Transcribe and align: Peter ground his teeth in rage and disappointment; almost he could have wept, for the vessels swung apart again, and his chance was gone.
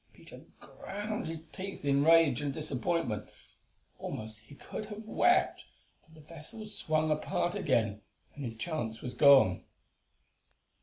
Peter 0.13 0.41
ground 0.59 1.27
his 1.27 1.45
teeth 1.49 1.85
in 1.85 2.03
rage 2.03 2.41
and 2.41 2.55
disappointment; 2.55 3.29
almost 3.99 4.39
he 4.39 4.55
could 4.55 4.87
have 4.87 5.03
wept, 5.03 5.63
for 6.03 6.11
the 6.15 6.25
vessels 6.25 6.75
swung 6.75 7.11
apart 7.11 7.53
again, 7.53 8.01
and 8.33 8.43
his 8.43 8.55
chance 8.57 9.01
was 9.01 9.13
gone. 9.13 9.63